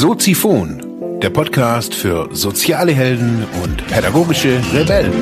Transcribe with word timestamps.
Soziphon, 0.00 1.20
der 1.20 1.28
Podcast 1.28 1.94
für 1.94 2.34
soziale 2.34 2.92
Helden 2.92 3.44
und 3.62 3.86
pädagogische 3.86 4.58
Rebellen. 4.72 5.12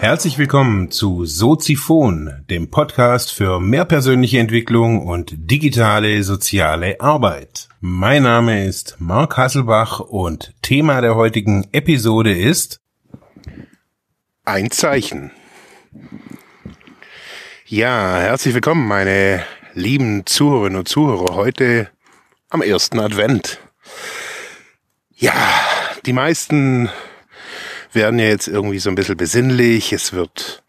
Herzlich 0.00 0.38
willkommen 0.38 0.90
zu 0.90 1.26
Soziphon, 1.26 2.32
dem 2.48 2.70
Podcast 2.70 3.30
für 3.30 3.60
mehr 3.60 3.84
persönliche 3.84 4.38
Entwicklung 4.38 5.06
und 5.06 5.34
digitale 5.36 6.22
soziale 6.22 6.98
Arbeit. 6.98 7.68
Mein 7.82 8.22
Name 8.22 8.64
ist 8.64 8.96
Marc 9.00 9.36
Hasselbach 9.36 10.00
und 10.00 10.54
Thema 10.62 11.02
der 11.02 11.14
heutigen 11.14 11.68
Episode 11.72 12.32
ist 12.32 12.80
ein 14.46 14.70
Zeichen. 14.70 15.30
Ja, 17.66 18.16
herzlich 18.16 18.54
willkommen, 18.54 18.88
meine 18.88 19.44
lieben 19.78 20.26
Zuhörerinnen 20.26 20.80
und 20.80 20.88
Zuhörer, 20.88 21.36
heute 21.36 21.88
am 22.50 22.62
ersten 22.62 22.98
Advent. 22.98 23.60
Ja, 25.14 25.32
die 26.04 26.12
meisten 26.12 26.90
werden 27.92 28.18
ja 28.18 28.26
jetzt 28.26 28.48
irgendwie 28.48 28.80
so 28.80 28.90
ein 28.90 28.96
bisschen 28.96 29.16
besinnlich, 29.16 29.92
es 29.92 30.12
wird 30.12 30.64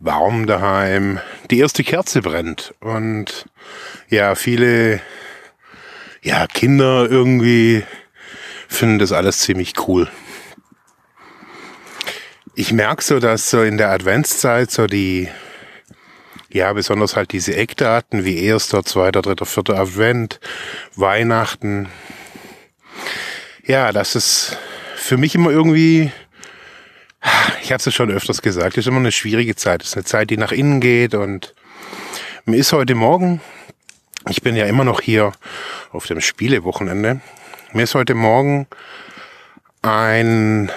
warm 0.00 0.46
daheim, 0.46 1.20
die 1.50 1.58
erste 1.58 1.84
Kerze 1.84 2.22
brennt 2.22 2.74
und 2.80 3.44
ja, 4.08 4.34
viele 4.34 5.00
ja, 6.22 6.46
Kinder 6.46 7.06
irgendwie 7.08 7.84
finden 8.66 8.98
das 8.98 9.12
alles 9.12 9.40
ziemlich 9.40 9.74
cool. 9.86 10.08
Ich 12.54 12.72
merke 12.72 13.04
so, 13.04 13.20
dass 13.20 13.50
so 13.50 13.62
in 13.62 13.76
der 13.76 13.90
Adventszeit 13.90 14.70
so 14.70 14.86
die 14.86 15.28
ja, 16.54 16.72
besonders 16.72 17.16
halt 17.16 17.32
diese 17.32 17.56
Eckdaten 17.56 18.24
wie 18.24 18.44
erster, 18.44 18.84
zweiter, 18.84 19.22
dritter, 19.22 19.44
vierter 19.44 19.76
Advent, 19.76 20.38
Weihnachten. 20.94 21.88
Ja, 23.66 23.90
das 23.90 24.14
ist 24.14 24.56
für 24.94 25.16
mich 25.16 25.34
immer 25.34 25.50
irgendwie, 25.50 26.12
ich 27.60 27.72
habe 27.72 27.78
es 27.80 27.86
ja 27.86 27.90
schon 27.90 28.12
öfters 28.12 28.40
gesagt, 28.40 28.76
ist 28.76 28.86
immer 28.86 28.98
eine 28.98 29.10
schwierige 29.10 29.56
Zeit. 29.56 29.82
Es 29.82 29.88
ist 29.88 29.96
eine 29.96 30.04
Zeit, 30.04 30.30
die 30.30 30.36
nach 30.36 30.52
innen 30.52 30.80
geht 30.80 31.16
und 31.16 31.56
mir 32.44 32.58
ist 32.58 32.72
heute 32.72 32.94
Morgen, 32.94 33.40
ich 34.28 34.40
bin 34.40 34.54
ja 34.54 34.66
immer 34.66 34.84
noch 34.84 35.00
hier 35.00 35.32
auf 35.90 36.06
dem 36.06 36.20
Spielewochenende, 36.20 37.20
mir 37.72 37.82
ist 37.82 37.96
heute 37.96 38.14
Morgen 38.14 38.68
ein, 39.82 40.70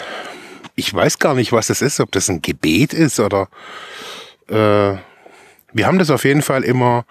ich 0.73 0.92
weiß 0.92 1.20
gar 1.20 1.36
nicht, 1.36 1.52
was 1.52 1.70
es 1.70 1.83
ist, 1.83 2.00
ob 2.00 2.11
das 2.14 2.30
ein 2.30 2.42
Gebet 2.42 2.94
ist 2.94 3.20
oder 3.20 3.48
äh, 4.50 4.98
wir 5.73 5.85
haben 5.85 5.99
das 5.99 6.09
auf 6.09 6.23
jeden 6.23 6.41
Fall 6.41 6.63
immer 6.63 7.05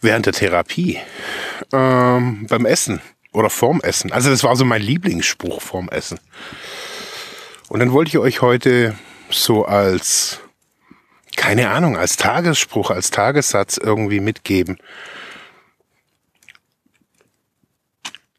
während 0.00 0.26
der 0.26 0.32
Therapie, 0.32 0.98
ähm, 1.72 2.46
beim 2.48 2.66
Essen 2.66 3.00
oder 3.32 3.50
vorm 3.50 3.80
Essen. 3.80 4.12
Also 4.12 4.30
das 4.30 4.44
war 4.44 4.56
so 4.56 4.64
mein 4.64 4.82
Lieblingsspruch 4.82 5.60
vorm 5.60 5.88
Essen. 5.88 6.20
Und 7.68 7.80
dann 7.80 7.92
wollte 7.92 8.10
ich 8.10 8.18
euch 8.18 8.40
heute 8.40 8.96
so 9.30 9.64
als, 9.64 10.40
keine 11.36 11.70
Ahnung, 11.70 11.96
als 11.96 12.16
Tagesspruch, 12.16 12.90
als 12.90 13.10
Tagessatz 13.10 13.76
irgendwie 13.76 14.20
mitgeben. 14.20 14.78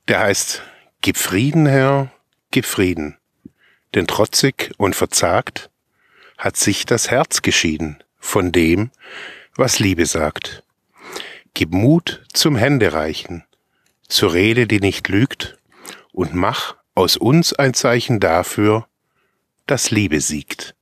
Der 0.08 0.22
heißt, 0.22 0.64
gib 1.02 1.18
Frieden, 1.18 1.68
Herr, 1.68 2.12
gib 2.52 2.66
Frieden. 2.66 3.18
Denn 3.94 4.08
trotzig 4.08 4.72
und 4.78 4.96
verzagt 4.96 5.70
hat 6.38 6.58
sich 6.58 6.86
das 6.86 7.12
Herz 7.12 7.42
geschieden 7.42 8.04
von 8.20 8.52
dem, 8.52 8.92
was 9.56 9.80
Liebe 9.80 10.06
sagt. 10.06 10.64
Gib 11.54 11.72
Mut 11.72 12.24
zum 12.34 12.56
Händereichen, 12.56 13.44
zur 14.08 14.34
Rede, 14.34 14.68
die 14.68 14.80
nicht 14.80 15.08
lügt, 15.08 15.58
und 16.12 16.34
mach 16.34 16.76
aus 16.96 17.18
uns 17.18 17.54
ein 17.54 17.74
Zeichen 17.74 18.20
dafür, 18.20 18.88
dass 19.68 19.92
Liebe 19.92 20.20
siegt. 20.20 20.76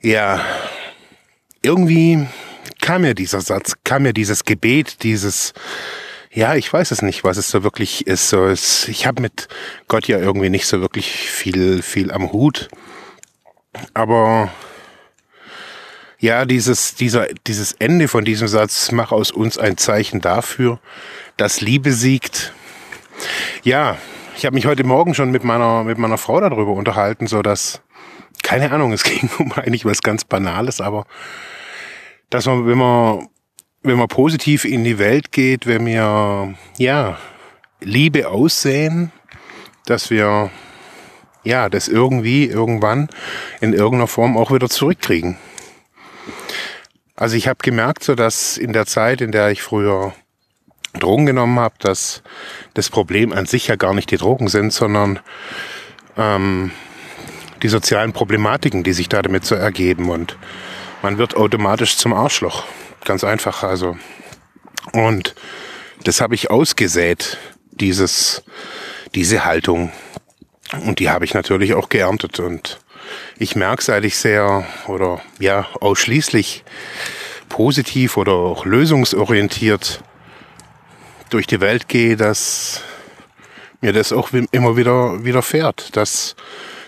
Ja, 0.00 0.44
irgendwie 1.62 2.26
kam 2.80 3.02
mir 3.02 3.14
dieser 3.14 3.40
Satz, 3.40 3.74
kam 3.84 4.02
mir 4.02 4.12
dieses 4.12 4.44
Gebet, 4.44 5.02
dieses, 5.02 5.54
ja, 6.30 6.54
ich 6.54 6.70
weiß 6.70 6.90
es 6.90 7.00
nicht, 7.00 7.24
was 7.24 7.38
es 7.38 7.50
so 7.50 7.62
wirklich 7.62 8.06
ist. 8.06 8.28
So, 8.28 8.44
es, 8.46 8.86
ich 8.88 9.06
habe 9.06 9.22
mit 9.22 9.48
Gott 9.88 10.06
ja 10.06 10.18
irgendwie 10.18 10.50
nicht 10.50 10.66
so 10.66 10.80
wirklich 10.82 11.10
viel, 11.10 11.80
viel 11.80 12.12
am 12.12 12.32
Hut. 12.32 12.68
Aber 13.92 14.50
ja, 16.18 16.44
dieses, 16.44 16.94
dieser, 16.94 17.26
dieses 17.46 17.72
Ende 17.72 18.08
von 18.08 18.24
diesem 18.24 18.48
Satz, 18.48 18.92
mach 18.92 19.12
aus 19.12 19.30
uns 19.30 19.58
ein 19.58 19.76
Zeichen 19.76 20.20
dafür, 20.20 20.78
dass 21.36 21.60
Liebe 21.60 21.92
siegt. 21.92 22.52
Ja, 23.62 23.98
ich 24.36 24.46
habe 24.46 24.54
mich 24.54 24.66
heute 24.66 24.84
Morgen 24.84 25.14
schon 25.14 25.30
mit 25.30 25.44
meiner, 25.44 25.84
mit 25.84 25.98
meiner 25.98 26.18
Frau 26.18 26.40
darüber 26.40 26.72
unterhalten, 26.72 27.26
so 27.26 27.42
dass, 27.42 27.82
keine 28.42 28.70
Ahnung, 28.72 28.92
es 28.92 29.02
ging 29.04 29.28
um 29.38 29.52
eigentlich 29.52 29.84
was 29.84 30.02
ganz 30.02 30.24
Banales, 30.24 30.80
aber 30.80 31.06
dass 32.30 32.46
man, 32.46 32.66
wenn 32.66 32.78
man, 32.78 33.28
wenn 33.82 33.98
man 33.98 34.08
positiv 34.08 34.64
in 34.64 34.82
die 34.82 34.98
Welt 34.98 35.30
geht, 35.30 35.66
wenn 35.66 35.84
wir, 35.86 36.54
ja, 36.78 37.18
Liebe 37.80 38.28
aussehen, 38.28 39.12
dass 39.84 40.10
wir 40.10 40.50
ja, 41.44 41.68
das 41.68 41.88
irgendwie 41.88 42.46
irgendwann 42.46 43.08
in 43.60 43.72
irgendeiner 43.72 44.08
Form 44.08 44.36
auch 44.36 44.50
wieder 44.50 44.68
zurückkriegen. 44.68 45.36
Also 47.16 47.36
ich 47.36 47.46
habe 47.46 47.58
gemerkt, 47.62 48.02
so 48.02 48.14
dass 48.14 48.58
in 48.58 48.72
der 48.72 48.86
Zeit, 48.86 49.20
in 49.20 49.30
der 49.30 49.50
ich 49.50 49.62
früher 49.62 50.14
Drogen 50.94 51.26
genommen 51.26 51.58
habe, 51.58 51.74
dass 51.78 52.22
das 52.74 52.88
Problem 52.88 53.32
an 53.32 53.46
sich 53.46 53.68
ja 53.68 53.76
gar 53.76 53.94
nicht 53.94 54.10
die 54.10 54.16
Drogen 54.16 54.48
sind, 54.48 54.72
sondern 54.72 55.20
ähm, 56.16 56.70
die 57.62 57.68
sozialen 57.68 58.12
Problematiken, 58.12 58.84
die 58.84 58.92
sich 58.92 59.08
da 59.08 59.22
damit 59.22 59.44
so 59.44 59.54
ergeben. 59.54 60.10
Und 60.10 60.36
man 61.02 61.18
wird 61.18 61.36
automatisch 61.36 61.96
zum 61.96 62.12
Arschloch. 62.12 62.64
Ganz 63.04 63.24
einfach. 63.24 63.62
Also. 63.62 63.96
Und 64.92 65.34
das 66.04 66.20
habe 66.20 66.34
ich 66.34 66.50
ausgesät, 66.50 67.38
dieses, 67.72 68.42
diese 69.14 69.44
Haltung. 69.44 69.92
Und 70.82 70.98
die 70.98 71.10
habe 71.10 71.24
ich 71.24 71.34
natürlich 71.34 71.74
auch 71.74 71.88
geerntet. 71.88 72.40
Und 72.40 72.80
ich 73.38 73.56
merke, 73.56 73.82
seit 73.82 74.04
ich 74.04 74.16
sehr 74.16 74.66
oder 74.86 75.20
ja 75.38 75.66
ausschließlich 75.80 76.64
positiv 77.48 78.16
oder 78.16 78.32
auch 78.32 78.64
lösungsorientiert 78.64 80.02
durch 81.30 81.46
die 81.46 81.60
Welt 81.60 81.88
gehe, 81.88 82.16
dass 82.16 82.82
mir 83.80 83.92
das 83.92 84.12
auch 84.12 84.30
immer 84.50 84.76
wieder 84.76 85.24
widerfährt, 85.24 85.96
dass 85.96 86.36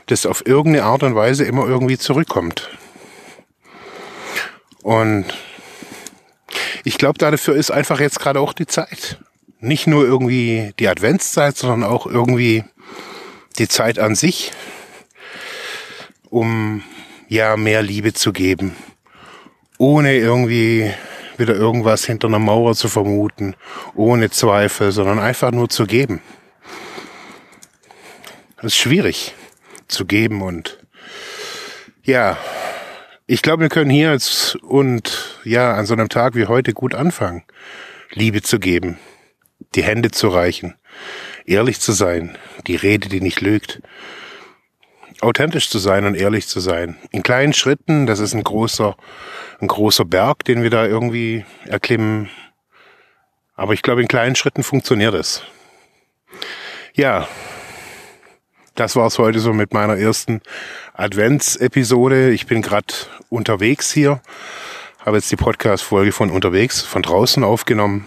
das 0.06 0.24
auf 0.24 0.46
irgendeine 0.46 0.86
Art 0.86 1.02
und 1.02 1.14
Weise 1.14 1.44
immer 1.44 1.66
irgendwie 1.66 1.98
zurückkommt. 1.98 2.70
Und 4.82 5.26
ich 6.84 6.96
glaube, 6.96 7.18
dafür 7.18 7.56
ist 7.56 7.70
einfach 7.70 8.00
jetzt 8.00 8.20
gerade 8.20 8.40
auch 8.40 8.52
die 8.52 8.66
Zeit. 8.66 9.18
Nicht 9.58 9.86
nur 9.86 10.04
irgendwie 10.04 10.72
die 10.78 10.88
Adventszeit, 10.88 11.56
sondern 11.56 11.82
auch 11.82 12.06
irgendwie 12.06 12.62
die 13.58 13.68
Zeit 13.68 13.98
an 13.98 14.14
sich, 14.14 14.52
um 16.30 16.82
ja 17.28 17.56
mehr 17.56 17.82
Liebe 17.82 18.12
zu 18.12 18.32
geben, 18.32 18.76
ohne 19.78 20.14
irgendwie 20.16 20.92
wieder 21.38 21.54
irgendwas 21.54 22.04
hinter 22.04 22.28
einer 22.28 22.38
Mauer 22.38 22.74
zu 22.74 22.88
vermuten, 22.88 23.54
ohne 23.94 24.30
Zweifel, 24.30 24.92
sondern 24.92 25.18
einfach 25.18 25.50
nur 25.50 25.68
zu 25.68 25.86
geben. 25.86 26.22
Das 28.56 28.66
ist 28.66 28.76
schwierig 28.76 29.34
zu 29.88 30.06
geben 30.06 30.42
und 30.42 30.78
ja, 32.02 32.38
ich 33.26 33.42
glaube, 33.42 33.62
wir 33.62 33.68
können 33.68 33.90
hier 33.90 34.12
jetzt 34.12 34.56
und 34.56 35.40
ja, 35.44 35.74
an 35.74 35.86
so 35.86 35.94
einem 35.94 36.08
Tag 36.08 36.36
wie 36.36 36.46
heute 36.46 36.72
gut 36.72 36.94
anfangen, 36.94 37.42
Liebe 38.12 38.40
zu 38.40 38.58
geben, 38.58 38.98
die 39.74 39.82
Hände 39.82 40.10
zu 40.10 40.28
reichen, 40.28 40.74
ehrlich 41.46 41.80
zu 41.80 41.92
sein, 41.92 42.36
die 42.66 42.76
Rede, 42.76 43.08
die 43.08 43.20
nicht 43.20 43.40
lügt, 43.40 43.80
authentisch 45.20 45.70
zu 45.70 45.78
sein 45.78 46.04
und 46.04 46.14
ehrlich 46.14 46.46
zu 46.46 46.60
sein. 46.60 46.96
In 47.10 47.22
kleinen 47.22 47.52
Schritten, 47.52 48.06
das 48.06 48.18
ist 48.18 48.34
ein 48.34 48.44
großer, 48.44 48.96
ein 49.60 49.68
großer 49.68 50.04
Berg, 50.04 50.44
den 50.44 50.62
wir 50.62 50.70
da 50.70 50.86
irgendwie 50.86 51.44
erklimmen. 51.64 52.28
Aber 53.54 53.72
ich 53.72 53.82
glaube, 53.82 54.02
in 54.02 54.08
kleinen 54.08 54.36
Schritten 54.36 54.62
funktioniert 54.62 55.14
es. 55.14 55.42
Ja, 56.94 57.28
das 58.74 58.94
war's 58.96 59.18
heute 59.18 59.38
so 59.38 59.54
mit 59.54 59.72
meiner 59.72 59.96
ersten 59.96 60.42
Adventsepisode. 60.92 62.30
Ich 62.30 62.46
bin 62.46 62.60
gerade 62.60 62.92
unterwegs 63.30 63.90
hier, 63.90 64.20
habe 64.98 65.16
jetzt 65.16 65.30
die 65.30 65.36
Podcast-Folge 65.36 66.12
von 66.12 66.30
unterwegs, 66.30 66.82
von 66.82 67.00
draußen 67.00 67.42
aufgenommen 67.42 68.06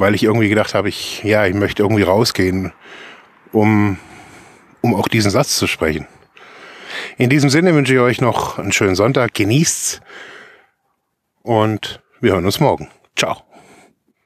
weil 0.00 0.14
ich 0.14 0.22
irgendwie 0.22 0.48
gedacht 0.48 0.74
habe, 0.74 0.88
ich, 0.88 1.22
ja, 1.24 1.46
ich 1.46 1.54
möchte 1.54 1.82
irgendwie 1.82 2.02
rausgehen, 2.02 2.72
um, 3.52 3.98
um 4.80 4.94
auch 4.94 5.08
diesen 5.08 5.30
Satz 5.30 5.58
zu 5.58 5.66
sprechen. 5.66 6.06
In 7.18 7.28
diesem 7.28 7.50
Sinne 7.50 7.74
wünsche 7.74 7.92
ich 7.92 8.00
euch 8.00 8.20
noch 8.20 8.58
einen 8.58 8.72
schönen 8.72 8.94
Sonntag, 8.96 9.34
genießt's 9.34 10.00
und 11.42 12.00
wir 12.20 12.32
hören 12.32 12.46
uns 12.46 12.60
morgen. 12.60 12.88
Ciao. 13.14 13.42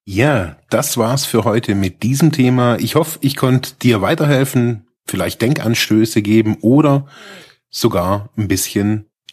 Ja, 0.05 0.59
das 0.71 0.97
war's 0.97 1.27
für 1.27 1.43
heute 1.43 1.75
mit 1.75 2.05
diesem 2.05 2.31
Thema. 2.31 2.77
Ich 2.79 2.95
hoffe, 2.95 3.19
ich 3.23 3.37
konnte 3.37 3.75
dir 3.75 4.01
weiterhelfen, 4.01 4.87
vielleicht 5.07 5.43
Denkanstöße 5.43 6.23
geben 6.23 6.57
oder 6.61 7.07
sogar 7.69 8.31
ein 8.37 8.47
bisschen 8.47 9.11